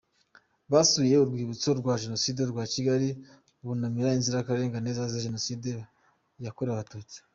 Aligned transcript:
Basuye 0.71 1.15
urwibutso 1.19 1.69
rwa 1.79 1.93
Jenoside 2.03 2.41
rwa 2.51 2.63
Kigali 2.73 3.09
bunamira 3.63 4.15
inzirakarengane 4.17 4.89
zazize 4.97 5.25
Jenoside 5.27 5.69
yakorewe 6.45 6.75
abatutsi. 6.75 7.17